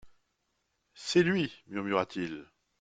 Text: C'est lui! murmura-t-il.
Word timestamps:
C'est 0.95 1.21
lui! 1.21 1.51
murmura-t-il. 1.67 2.47